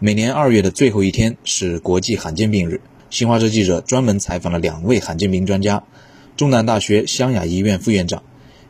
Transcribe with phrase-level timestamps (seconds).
[0.00, 2.80] 每年二月的最后一天是国际罕见病日。
[3.10, 5.82] 新华社记者专门采访了两位罕见病专家：
[6.36, 8.22] 中南大学湘雅医院副院长、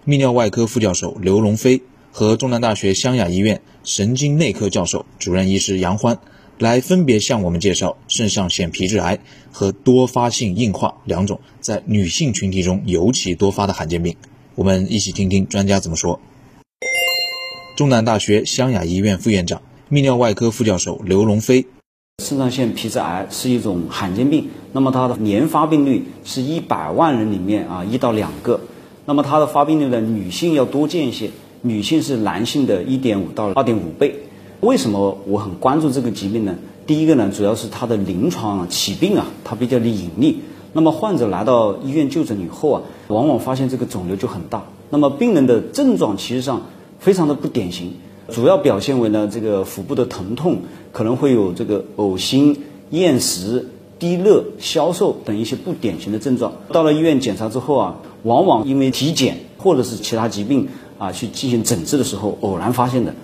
[0.07, 6.19] 泌尿外科副教授刘龙飞和中南大学湘雅医院神经内科教授、主任医师杨欢，
[6.57, 9.19] 来分别向我们介绍肾上腺皮质癌
[9.53, 14.17] 和多发性硬化两种在女性群体中尤其多发的罕见病。
[14.55, 16.19] 我们一起听听专家怎么说。
[17.77, 19.61] 中南大学湘雅医院副院长。
[19.91, 21.65] 泌尿外科副教授刘龙飞，
[22.23, 28.61] 肾上腺皮质癌是一种罕见病，那么它的年发病率是一百万人里面啊一到两个，
[29.07, 31.31] 那么它的发病率呢，女性要多见一些，
[31.63, 34.15] 女性是男性的一点五到二点五倍。
[34.61, 36.55] 为什么我很关注这个疾病呢？
[36.87, 40.35] 第一个呢，主要是它的临床啊起病啊，它比较的隐匿。
[40.75, 44.65] 那么患者来到医院就诊以后啊，往往发现这个肿瘤就很大。
[44.91, 46.67] 那么病人的症状其实上
[46.99, 47.95] 非常的不典型。
[48.31, 50.59] 主要表现为呢，这个腹部的疼痛，
[50.93, 56.53] 可能会有这个呕心、厌食、低热、消瘦等一些不典型的症状。
[56.71, 63.15] 到了医院检查之后啊，往往因为体检或者是其他疾病啊去进行诊治的时候，偶然发现的。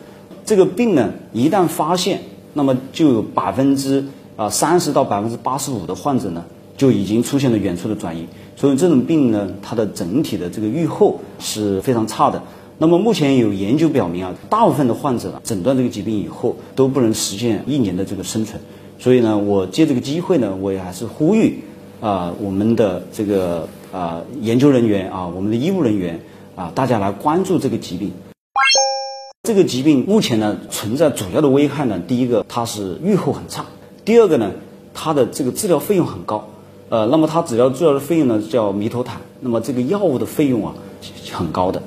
[0.47, 2.23] 这个病呢，一旦发现，
[2.55, 6.45] 那么就有百分之啊三十到百分之八十五的患者呢，
[6.79, 8.27] 就已经出现了远处的转移。
[8.57, 12.43] 所以这种病呢，它的整体的这个预后是非常差的。
[12.77, 18.61] 那么目前有研究表明啊，大部分的患者诊断这个疾病以后都不能实现一年的这个生存，
[18.99, 21.63] 所以呢，我借这个机会呢，我也还是呼吁
[22.01, 26.21] 啊，我们的这个啊研究人员啊，我们的医务人员
[26.57, 28.11] 啊，大家来关注这个疾病。
[29.45, 33.67] 这个疾病目前呢存在主要的危害呢，第一个它是预后很差，
[34.05, 34.51] 第二个呢，
[34.95, 36.49] 它的这个治疗费用很高，
[36.89, 40.75] 呃，那么它治疗治疗的费用呢叫弥头坦，那么这个药物的费用啊
[41.31, 41.81] 很高的。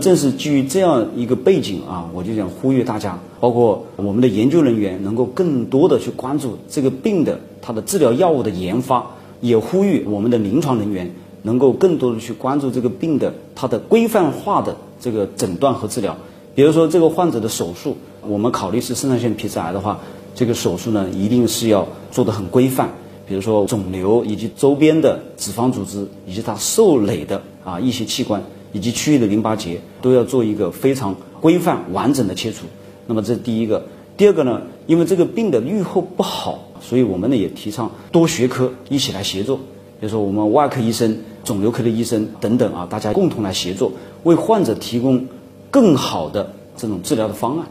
[0.00, 9.06] 正是基于这样一个背景啊，我就想呼吁大家，包括我们的研究人员，能够更多的去关注这个病的它的治疗药物的研发，
[9.40, 16.16] 也呼吁我们的临床人员能够更多的去关注这个病的它的规范化的这个诊断和治疗。
[16.54, 20.00] 比如说这个患者的手术，我们考虑是肾上腺皮质癌的话，
[20.34, 22.90] 这个手术呢一定是要做的很规范。
[23.26, 28.42] 比如说肿瘤以及周边的脂肪组织以及它受累的啊一些器官。
[28.76, 32.66] 以及区域的淋巴结都要做一个非常规范完整的切除。
[33.06, 33.86] 那么这是第一个。
[34.18, 39.56] 第二个呢，因为这个病的预后不好，所以我们呢也提倡多学科一起来协作。
[39.98, 43.92] 比如说我们外科医生、肿瘤科的医生等等啊，大家共同来协作，
[44.24, 45.26] 为患者提供
[45.70, 47.66] 更好的这种治疗的方案。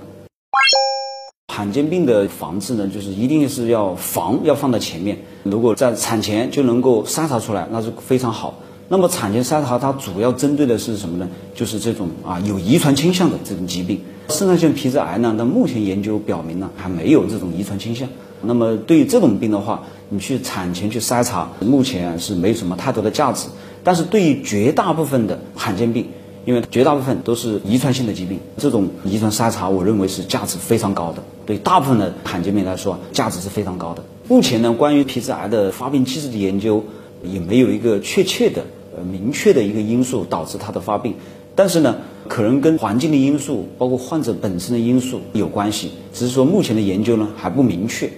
[1.53, 5.19] 罕见病的防治呢，就是一定是要防要放在前面。
[5.43, 8.55] 如果在产前就能够筛查出来，那是非常好。
[8.87, 11.27] 那么产前筛查它主要针对的是什么呢？
[11.55, 18.07] 就是这种啊有遗传倾向的这种疾病，肾上腺皮质癌呢，那目前研究表明呢还没有这种遗传倾向。
[18.41, 23.47] 那么对于这种病的话，你去产前去筛查，目前是没什么太多的价值。
[23.83, 26.07] 但是对于绝大部分的罕见病，
[26.45, 31.23] 因为绝大部分都是遗传性的疾病，这种遗传筛查我认为是价值非常高的。
[31.45, 34.03] 对大部分的罕见病来说，价值是非常高的。
[34.27, 36.83] 目前呢，关于皮质癌的发病机制的研究
[37.25, 38.63] 也没有一个确切的。
[38.97, 41.15] 呃，明确的一个因素导致它的发病，
[41.53, 41.97] 但是呢，
[42.29, 45.91] 可能跟环境的因素，包括患者本身的因素有关系。
[46.13, 48.09] 只是说目前的研究呢还不明确，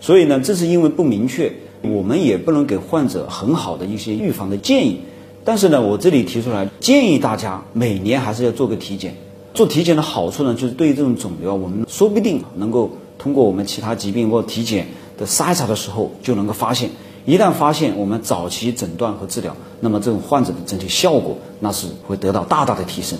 [0.00, 1.52] 所以呢，正是因为不明确，
[1.82, 5.02] 我们也不能给患者很好的一些预防的建议。
[5.44, 9.14] 但是呢，我这里提出来建议大家每年还是要做个体检。
[9.52, 16.90] 做体检的好处呢，就是对于这种肿瘤，我们说不定能够通过我们其他疾病或体检的筛查的时候就能够发现。
[17.26, 23.18] 一旦发现，我们早期诊断和治疗，那么这种患者的整体效果那是会得到大大的提升。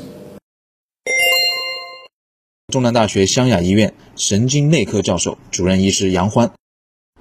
[2.70, 6.50] 中南大学湘雅医院神经内科教授、主任医师杨欢，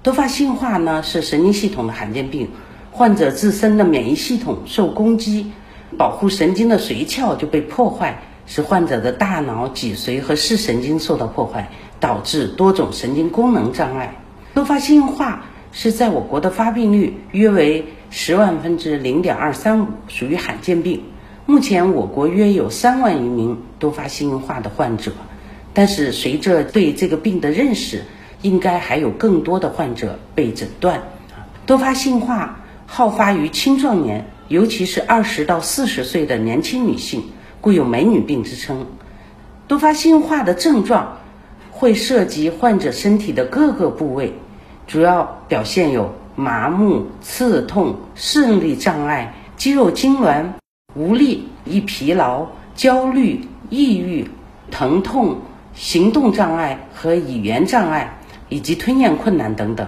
[0.01, 2.49] 多发性硬化呢是神经系统的罕见病，
[2.91, 5.53] 患者自身的免疫系统受攻击，
[5.97, 11.71] 保护神经的髓鞘就被破坏，使患者的大脑、脊髓和视神经受到破坏，
[12.01, 14.13] 导致多种神经功能障碍。
[14.53, 15.45] 多发性硬化。
[15.75, 21.03] 是在我国的发病率约为十万分之零点二三五，属于罕见病。
[21.47, 25.11] 目前我国约有三万余名多发性硬化的患者，
[25.73, 28.03] 但是随着对这个病的认识，
[28.43, 31.01] 应该还有更多的患者被诊断。
[31.65, 37.23] 多发性化好发于青壮年，尤其是二十到四十岁的年轻女性，
[37.59, 38.85] 故有“美女病”之称。
[39.67, 41.17] 多发性化的症状
[41.71, 44.35] 会涉及患者身体的各个部位。
[44.93, 50.45] 主要表现有麻木、刺痛、视力障碍、肌肉痉挛、
[50.93, 52.45] 无力、易疲劳、
[52.75, 54.29] 焦虑、抑郁、
[54.69, 55.37] 疼痛、
[55.73, 58.19] 行动障碍和语言障碍，
[58.49, 59.87] 以及吞咽困难等等。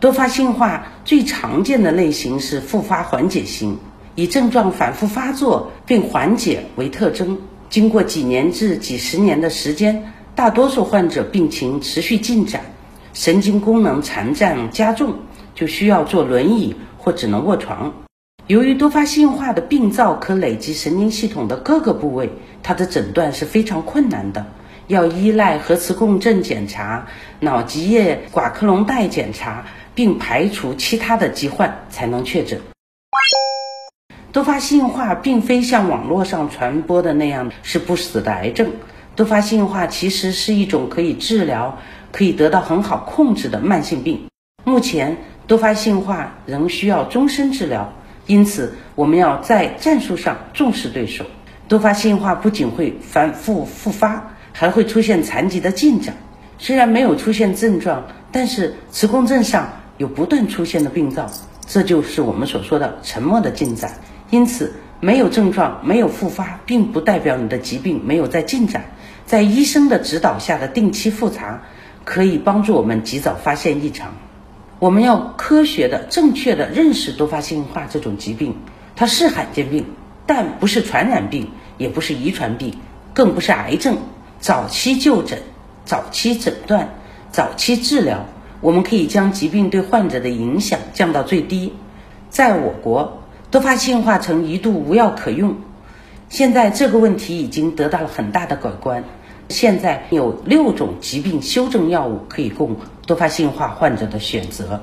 [0.00, 3.76] 多发性化最常见的类型是复发缓解型，
[4.14, 7.36] 以症状反复发作并缓解为特征。
[7.68, 12.62] 经过几年至几十年的时间，大多数患者病情持续进展，
[13.18, 15.16] 神经功能残障加重，
[15.52, 17.92] 就需要坐轮椅或只能卧床。
[18.46, 22.30] 由于多发性化的病灶可累积神经系统的各个部位，
[22.62, 24.46] 它的诊断是非常困难的，
[24.86, 27.08] 要依赖核磁共振检查、
[27.40, 29.66] 脑脊液寡克隆带检查，
[29.96, 32.60] 并排除其他的疾患才能确诊。
[34.30, 38.70] 多发性化并非像网络上传播的那样是不死的癌症，
[39.16, 41.78] 多发性化其实是一种可以治疗、
[42.12, 44.26] 可以得到很好控制的慢性病。
[44.64, 45.16] 目前，
[45.46, 47.92] 多发性化仍需要终身治疗，
[48.26, 51.24] 因此我们要在战术上重视对手。
[51.68, 56.14] 多发性化不仅会反复复发，还会出现残疾的进展。
[56.58, 61.30] 虽然没有出现症状，但是磁共振上有不断出现的病灶，
[61.66, 63.92] 这就是我们所说的沉默的进展。
[64.30, 68.84] 因此，没有症状、没有复发，并不代表你的疾病没有在进展。
[69.24, 71.62] 在医生的指导下的定期复查，
[72.08, 74.14] 可以帮助我们及早发现异常。
[74.78, 78.56] 我们要科学的、正确的认识多发性硬化这种疾病，
[78.96, 79.84] 它是罕见病，
[80.24, 82.72] 但不是传染病，也不是遗传病，
[83.12, 83.98] 更不是癌症。
[84.40, 85.40] 早期就诊、
[85.84, 86.94] 早期诊断、
[87.30, 88.24] 早期治疗，
[88.62, 91.74] 我们可以将疾病对患者的影响降到最低。
[92.30, 93.22] 在我国。
[93.50, 95.56] 多发性硬化曾一度无药可用，
[96.30, 99.04] 现在这个问题已经得到了很大的改观。
[99.48, 104.82] 现在有六种疾病修正药物可以供多发性化患者的选择。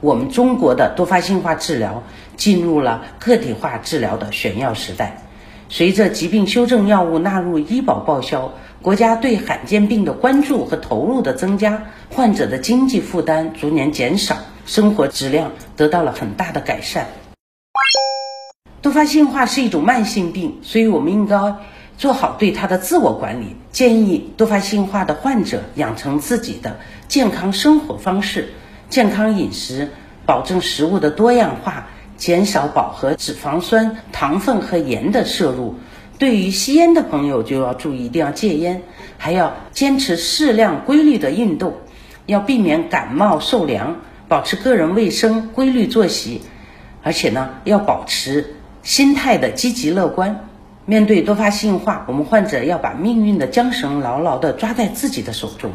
[0.00, 2.02] 我们中国的多发性化治疗
[2.36, 5.22] 进入了个体化治疗的选药时代。
[5.68, 8.52] 随着疾病修正药物纳入医保报销，
[8.82, 17.06] 国家对罕见病的关注和投入的增加，患者的经济负担逐年减少，生活质量得到了很大的改善。
[18.82, 21.36] 多发性化是一种慢性病，所以我们应该
[21.96, 23.56] 做好对他的自我管理。
[23.72, 28.50] 建议多发性化的患者养成自己的健康生活方式，
[28.88, 29.88] 健康饮食，
[30.26, 35.74] 保证食物的多样化，减少饱和脂肪酸、糖分和盐的摄入。
[36.18, 38.82] 对于吸烟的朋友就要注意，一定要戒烟，
[39.18, 41.74] 还要坚持适量规律的运动，
[42.26, 43.96] 要避免感冒受凉，
[44.28, 46.42] 保持个人卫生，规律作息，
[47.02, 48.54] 而且呢，要保持。
[48.84, 50.46] 心态的积极乐观，
[50.86, 55.70] 面对多发性化，我们患者要把命运的缰绳牢牢地抓在自己的手中。